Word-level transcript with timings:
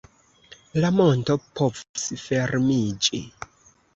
La 0.85 0.89
monto 0.99 1.35
povus 1.59 2.07
fermiĝi. 2.23 3.21